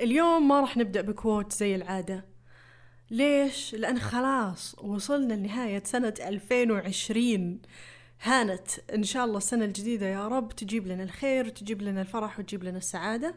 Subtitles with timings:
[0.00, 2.24] اليوم ما راح نبدأ بكوت زي العادة.
[3.10, 7.60] ليش؟ لأن خلاص وصلنا لنهاية سنة 2020
[8.22, 12.64] هانت إن شاء الله السنة الجديدة يا رب تجيب لنا الخير وتجيب لنا الفرح وتجيب
[12.64, 13.34] لنا السعادة.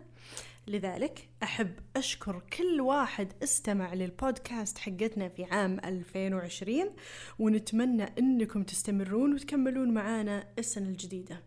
[0.67, 6.95] لذلك أحب أشكر كل واحد استمع للبودكاست حقتنا في عام 2020
[7.39, 11.43] ونتمنى أنكم تستمرون وتكملون معانا السنة الجديدة.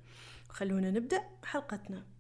[0.49, 2.14] خلونا نبدأ حلقتنا.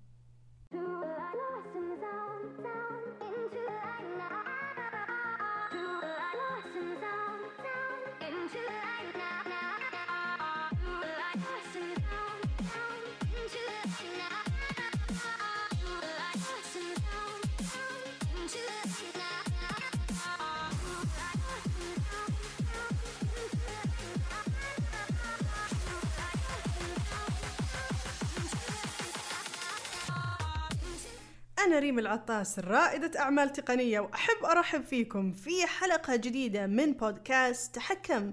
[31.66, 38.32] أنا ريم العطاس رائدة أعمال تقنية وأحب أرحب فيكم في حلقة جديدة من بودكاست تحكم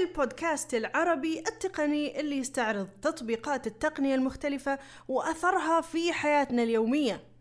[0.00, 7.33] البودكاست العربي التقني اللي يستعرض تطبيقات التقنية المختلفة وأثرها في حياتنا اليومية.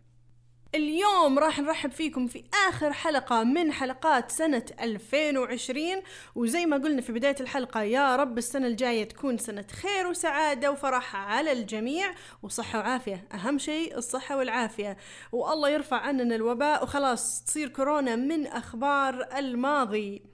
[0.76, 6.02] اليوم راح نرحب فيكم في آخر حلقة من حلقات سنة 2020
[6.36, 11.16] وزي ما قلنا في بداية الحلقة يا رب السنة الجاية تكون سنة خير وسعادة وفرح
[11.16, 12.14] على الجميع.
[12.44, 13.28] وصحة وعافية.
[13.34, 14.98] أهم شيء الصحة والعافية.
[15.32, 16.84] والله يرفع عننا الوباء.
[16.84, 20.33] وخلاص تصير كورونا من أخبار الماضي.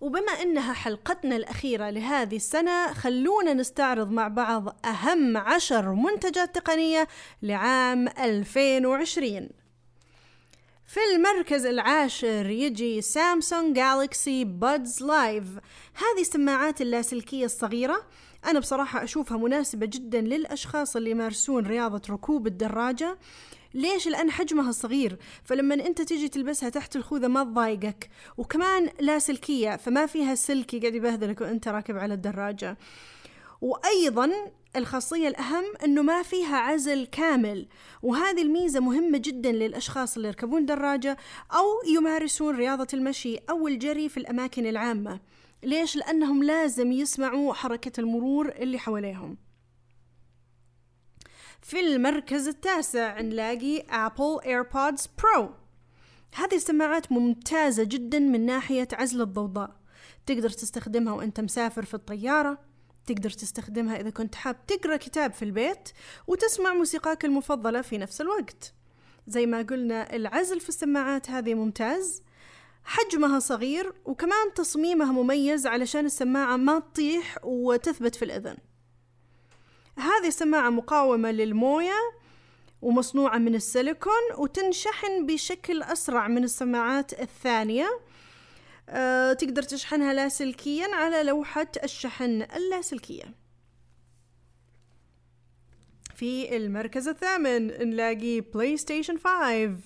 [0.00, 7.08] وبما إنها حلقتنا الأخيرة لهذه السنة خلونا نستعرض مع بعض أهم عشر منتجات تقنية
[7.42, 9.48] لعام 2020
[10.86, 15.44] في المركز العاشر يجي Samsung Galaxy Buds Live
[15.94, 18.06] هذه السماعات اللاسلكية الصغيرة
[18.46, 23.18] أنا بصراحة أشوفها مناسبة جدا للأشخاص اللي يمارسون رياضة ركوب الدراجة.
[23.74, 28.10] ليش؟ لأن حجمها صغير؟ فلما أنت تيجي تلبسها تحت الخوذة ما تضايقك.
[28.36, 32.76] وكمان لا سلكية فما فيها سلك يقعد يبهذلك وأنت راكب على الدراجة.
[33.60, 34.30] وأيضا
[34.76, 37.68] الخاصية الأهم أنه ما فيها عزل كامل.
[38.02, 41.16] وهذه الميزة مهمة جدا للأشخاص اللي يركبون دراجة
[41.52, 45.20] أو يمارسون رياضة المشي أو الجري في الأماكن العامة.
[45.62, 49.36] ليش؟ لأنهم لازم يسمعوا حركة المرور اللي حواليهم.
[51.64, 55.50] في المركز التاسع نلاقي Apple AirPods Pro
[56.34, 59.76] هذه السماعات ممتازة جدا من ناحية عزل الضوضاء.
[60.26, 62.58] تقدر تستخدمها وأنت مسافر في الطيارة
[63.06, 65.88] تقدر تستخدمها إذا كنت حاب تقرأ كتاب في البيت
[66.26, 68.74] وتسمع موسيقاك المفضلة في نفس الوقت.
[69.26, 72.22] زي ما قلنا العزل في السماعات هذه ممتاز.
[72.84, 78.56] حجمها صغير وكمان تصميمها مميز علشان السماعة ما تطيح وتثبت في الأذن.
[79.98, 82.14] هذه السماعة مقاومة للموية
[82.82, 88.00] ومصنوعة من السيليكون وتنشحن بشكل أسرع من السماعات الثانية.
[88.88, 93.24] أه تقدر تشحنها لاسلكيا على لوحة الشحن اللاسلكية
[96.14, 99.76] في المركز الثامن نلاقي PlayStation 5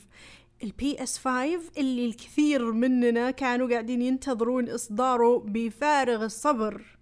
[0.62, 6.97] ال PS 5 اللي الكثير مننا كانوا قاعدين ينتظرون إصداره بفارغ الصبر.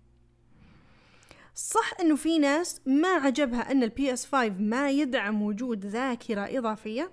[1.57, 7.13] صح إنه في ناس ما عجبها إن ال PS 5 ما يدعم وجود ذاكرة إضافية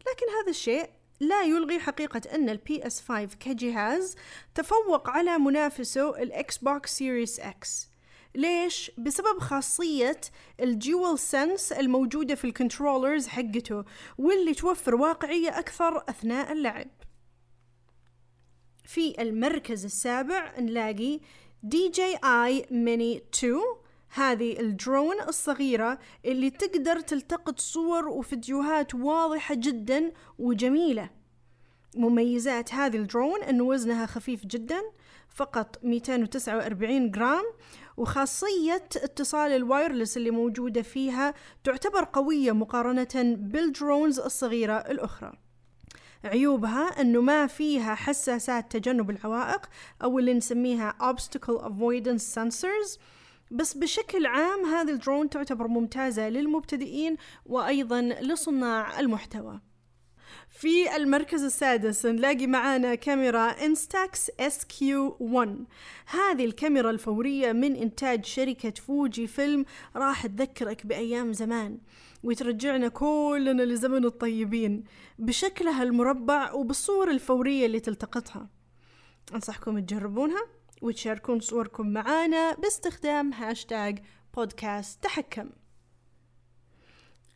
[0.00, 0.90] لكن هذا الشيء
[1.20, 4.16] لا يلغي حقيقة أن ال PS 5 كجهاز
[4.54, 7.88] تفوق على منافسه ال Xbox Series X
[8.34, 10.20] ليش؟ بسبب خاصية
[10.60, 13.84] ال DualSense الموجودة في ال controllers حقته
[14.18, 16.88] واللي توفر واقعية أكثر أثناء اللعب
[18.84, 21.20] في المركز السابع نلاقي
[21.64, 23.60] DJI Mini 2
[24.14, 31.10] هذه الدرون الصغيرة اللي تقدر تلتقط صور وفيديوهات واضحة جدا وجميلة.
[31.96, 34.80] مميزات هذه الدرون أن وزنها خفيف جدا
[35.28, 37.44] فقط 249 جرام.
[37.96, 45.43] وخاصية اتصال ال wireless اللي موجودة فيها تعتبر قوية مقارنة بال drones الصغيرة الأخرى.
[46.24, 49.66] عيوبها أنه ما فيها حساسات تجنب العوائق
[50.02, 52.98] أو اللي نسميها obstacle avoidance sensors.
[53.50, 57.16] بس بشكل عام هذه الدرون تعتبر ممتازة للمبتدئين
[57.46, 59.60] وأيضا لصناع المحتوى.
[60.48, 65.64] في المركز السادس نلاقي معانا كاميرا Instax SQ 1
[66.06, 69.64] هذه الكاميرا الفورية من إنتاج شركة Fujifilm.
[69.96, 71.78] راح تذكرك بأيام زمان
[72.22, 74.84] وترجعنا كلنا لزمن الطيبين
[75.18, 78.48] بشكلها المربع وبالصور الفورية اللي تلتقطها.
[79.34, 80.42] أنصحكم تجربونها
[80.82, 83.98] وتشاركون صوركم معانا باستخدام هاشتاج
[84.34, 85.50] بودكاست تحكم.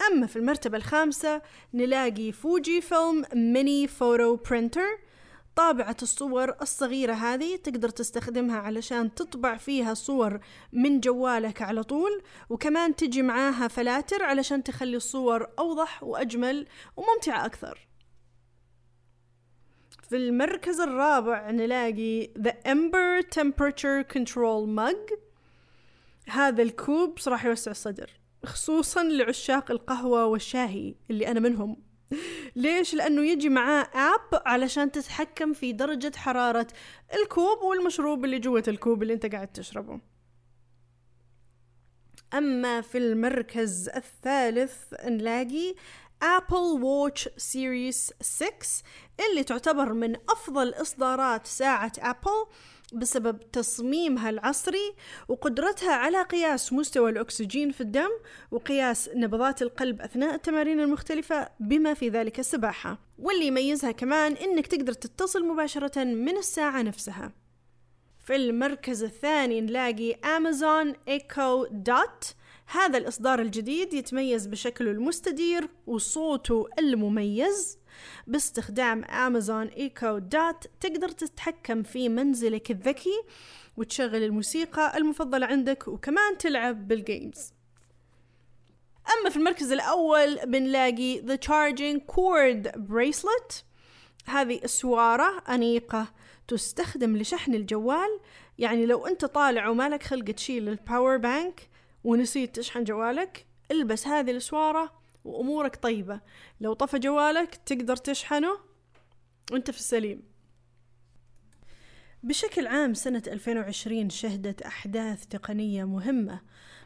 [0.06, 1.42] أما في المرتبة الخامسة
[1.74, 4.98] نلاقي Fujifilm Mini Photo Printer.
[5.56, 10.40] طابعة الصور الصغيرة هذه تقدر تستخدمها علشان تطبع فيها صور
[10.72, 16.66] من جوالك على طول وكمان تجي معاها فلاتر علشان تخلي الصور أوضح وأجمل
[16.96, 17.88] وممتعة أكثر.
[20.08, 25.18] في المركز الرابع نلاقي The Ember Temperature Control Mug.
[26.28, 28.10] هذا الكوب صراحة يوسع الصدر.
[28.44, 31.76] خصوصا لعشاق القهوة والشاهي اللي أنا منهم.
[32.56, 36.66] ليش؟ لأنه يجي معاه آب علشان تتحكم في درجة حرارة
[37.14, 40.00] الكوب والمشروب اللي جوة الكوب اللي أنت قاعد تشربه.
[42.34, 45.74] أما في المركز الثالث نلاقي
[46.22, 48.48] Apple Watch Series 6
[49.30, 52.46] اللي تعتبر من أفضل إصدارات ساعة Apple
[52.92, 54.94] بسبب تصميمها العصري
[55.28, 58.10] وقدرتها على قياس مستوى الأكسجين في الدم
[58.50, 62.98] وقياس نبضات القلب أثناء التمارين المختلفة بما في ذلك السباحة.
[63.18, 67.32] واللي يميزها كمان إنك تقدر تتصل مباشرة من الساعة نفسها.
[68.26, 72.34] في المركز الثاني نلاقي Amazon Echo Dot
[72.66, 77.77] هذا الإصدار الجديد يتميز بشكله المستدير وصوته المميز.
[78.26, 83.22] باستخدام Amazon Echo Dot تقدر تتحكم في منزلك الذكي
[83.76, 87.52] وتشغل الموسيقى المفضلة عندك وكمان تلعب بال games
[89.20, 93.62] أما في المركز الأول بنلاقي The Charging Cord Bracelet.
[94.26, 96.12] هذه السوارة أنيقة
[96.48, 98.20] تستخدم لشحن الجوال.
[98.58, 101.68] يعني لو أنت طالع ومالك خلق تشيل ال power bank
[102.04, 106.20] ونسيت تشحن جوالك البس هذه السوارة وأمورك طيبة.
[106.60, 108.58] لو طفى جوالك تقدر تشحنه
[109.52, 110.22] وأنت في السليم.
[112.22, 116.40] بشكل عام سنة 2020 شهدت أحداث تقنية مهمة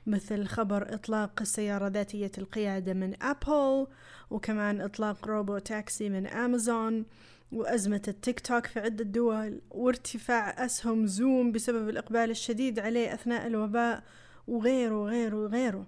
[0.06, 3.86] مثل خبر إطلاق السيارة ذاتية القيادة من Apple
[4.30, 7.06] وكمان إطلاق روبو تاكسي من أمازون
[7.52, 14.02] وأزمة التيك توك في عدة دول وارتفاع أسهم زوم بسبب الإقبال الشديد عليه أثناء الوباء
[14.46, 15.86] وغيره وغيره وغيره.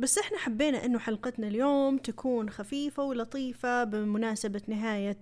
[0.00, 5.18] بس إحنا حبينا إنه حلقتنا اليوم تكون خفيفة ولطيفة بمناسبة نهاية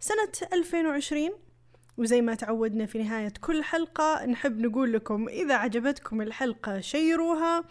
[0.00, 1.30] سنة 2020
[1.98, 7.64] وزي ما تعودنا في نهاية كل حلقة نحب نقول لكم إذا عجبتكم الحلقة شيروها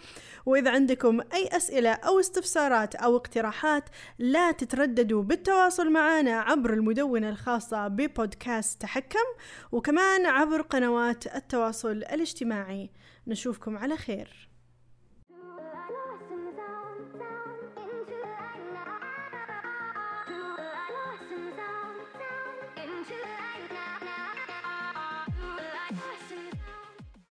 [0.46, 3.84] وإذا عندكم أي أسئلة أو استفسارات أو اقتراحات
[4.20, 9.26] لا تترددوا بالتواصل معنا عبر المدونة الخاصة ببودكاست تحكم
[9.72, 12.90] وكمان عبر قنوات التواصل الاجتماعي.
[13.28, 14.50] نشوفكم على خير.